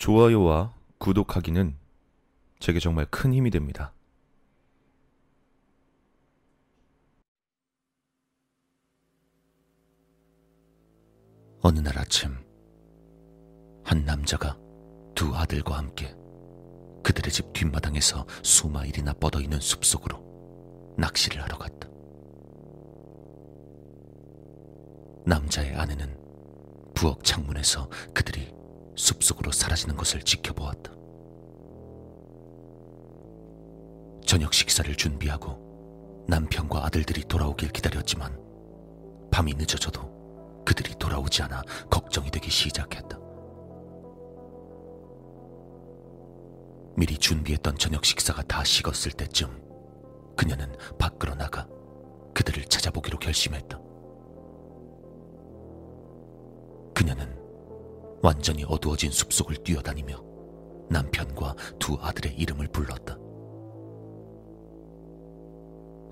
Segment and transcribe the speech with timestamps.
[0.00, 1.76] 좋아요와 구독하기는
[2.58, 3.92] 제게 정말 큰 힘이 됩니다.
[11.60, 12.34] 어느 날 아침,
[13.84, 14.58] 한 남자가
[15.14, 16.16] 두 아들과 함께
[17.04, 21.90] 그들의 집 뒷마당에서 수마일이나 뻗어 있는 숲 속으로 낚시를 하러 갔다.
[25.26, 26.18] 남자의 아내는
[26.94, 28.59] 부엌 창문에서 그들이
[29.00, 30.92] 숲속으로 사라지는 것을 지켜보았다.
[34.26, 38.38] 저녁 식사를 준비하고 남편과 아들들이 돌아오길 기다렸지만
[39.32, 43.18] 밤이 늦어져도 그들이 돌아오지 않아 걱정이 되기 시작했다.
[46.96, 49.48] 미리 준비했던 저녁 식사가 다 식었을 때쯤
[50.36, 51.66] 그녀는 밖으로 나가
[52.34, 53.80] 그들을 찾아보기로 결심했다.
[56.94, 57.39] 그녀는
[58.22, 60.22] 완전히 어두워진 숲속을 뛰어다니며
[60.90, 63.16] 남편과 두 아들의 이름을 불렀다.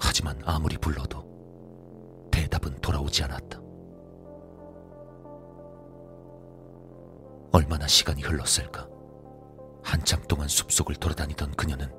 [0.00, 3.60] 하지만 아무리 불러도 대답은 돌아오지 않았다.
[7.52, 8.88] 얼마나 시간이 흘렀을까?
[9.82, 11.90] 한참 동안 숲속을 돌아다니던 그녀는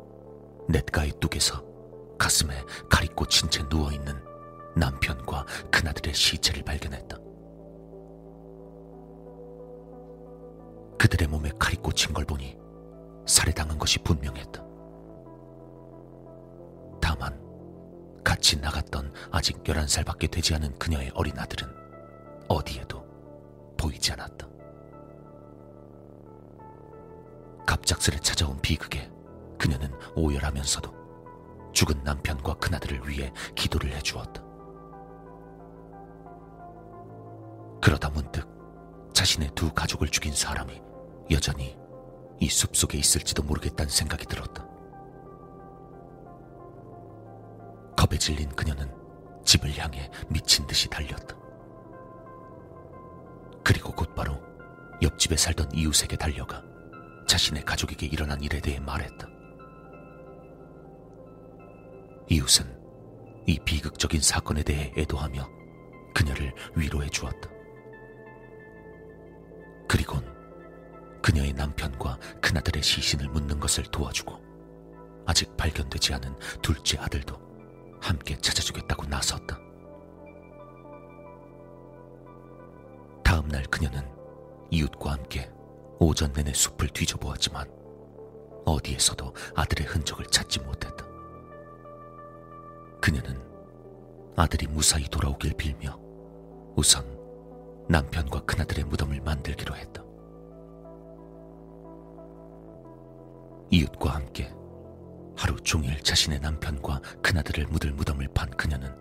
[0.69, 1.63] 냇가의 뚝에서
[2.17, 4.15] 가슴에 가리 꽂힌 채 누워있는
[4.75, 7.28] 남편과 큰아들의 시체를 발견했다.
[11.09, 12.55] 그들의 몸에 칼이 꽂힌 걸 보니
[13.25, 14.63] 살해당한 것이 분명했다.
[17.01, 17.41] 다만
[18.23, 21.67] 같이 나갔던 아직 11살밖에 되지 않은 그녀의 어린 아들은
[22.47, 23.03] 어디에도
[23.75, 24.47] 보이지 않았다.
[27.65, 29.11] 갑작스레 찾아온 비극에
[29.57, 34.43] 그녀는 오열하면서도 죽은 남편과 큰아들을 위해 기도를 해주었다.
[37.81, 38.47] 그러다 문득
[39.13, 40.88] 자신의 두 가족을 죽인 사람이
[41.31, 41.77] 여전히
[42.39, 44.67] 이 숲속에 있을지도 모르겠다는 생각이 들었다.
[47.95, 48.89] 겁에 질린 그녀는
[49.43, 51.37] 집을 향해 미친 듯이 달렸다.
[53.63, 54.39] 그리고 곧바로
[55.01, 56.63] 옆집에 살던 이웃에게 달려가
[57.27, 59.27] 자신의 가족에게 일어난 일에 대해 말했다.
[62.29, 62.79] 이웃은
[63.47, 65.47] 이 비극적인 사건에 대해 애도하며
[66.15, 67.58] 그녀를 위로해 주었다.
[71.29, 74.35] 그녀의 남편과 큰아들의 시신을 묻는 것을 도와주고
[75.27, 77.39] 아직 발견되지 않은 둘째 아들도
[78.01, 79.59] 함께 찾아주겠다고 나섰다.
[83.23, 84.03] 다음 날 그녀는
[84.71, 85.51] 이웃과 함께
[85.99, 87.69] 오전 내내 숲을 뒤져보았지만
[88.65, 91.05] 어디에서도 아들의 흔적을 찾지 못했다.
[92.99, 93.39] 그녀는
[94.35, 95.95] 아들이 무사히 돌아오길 빌며
[96.75, 97.05] 우선
[97.87, 99.98] 남편과 큰아들의 무덤을 만들기로 했다.
[103.71, 104.51] 이웃과 함께
[105.35, 108.93] 하루 종일 자신의 남편과 큰아들을 묻을 무덤을 판 그녀는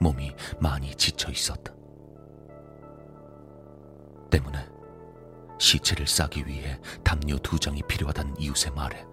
[0.00, 1.72] 몸이 많이 지쳐 있었다.
[4.30, 4.66] 때문에
[5.58, 9.04] 시체를 싸기 위해 담요 두 장이 필요하다는 이웃의 말에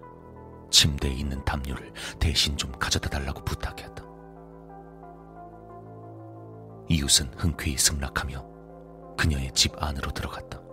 [0.71, 4.05] 침대에 있는 담요를 대신 좀 가져다 달라고 부탁했다.
[6.89, 10.66] 이웃은 흔쾌히 승낙하며 그녀의 집 안으로 들어갔다.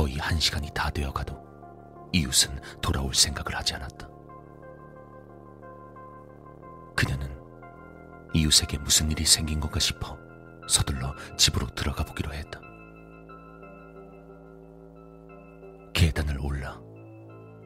[0.00, 1.38] 거의 한 시간이 다 되어가도
[2.14, 4.08] 이웃은 돌아올 생각을 하지 않았다.
[6.96, 7.30] 그녀는
[8.32, 10.16] 이웃에게 무슨 일이 생긴 건가 싶어
[10.66, 12.62] 서둘러 집으로 들어가 보기로 했다.
[15.92, 16.80] 계단을 올라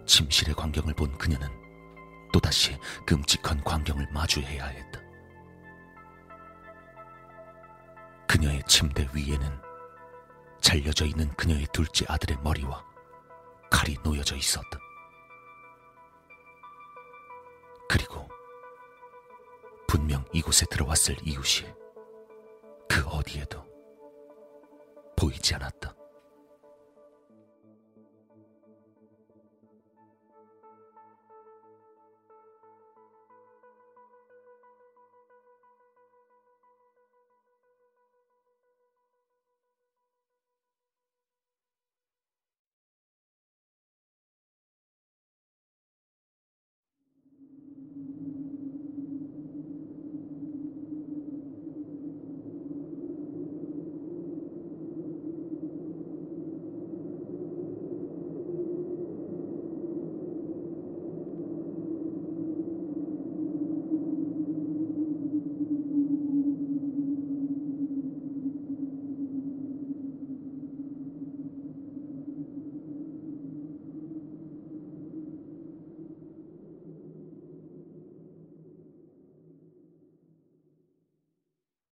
[0.04, 1.46] 침실의 광경을 본 그녀는
[2.32, 5.00] 또다시 끔찍한 광경을 마주해야 했다.
[8.26, 9.73] 그녀의 침대 위에는
[10.64, 12.82] 잘려져 있는 그녀의 둘째 아들의 머리와
[13.70, 14.78] 칼이 놓여져 있었다.
[17.86, 18.26] 그리고
[19.86, 21.70] 분명 이곳에 들어왔을 이웃이
[22.88, 23.62] 그 어디에도
[25.16, 25.94] 보이지 않았다.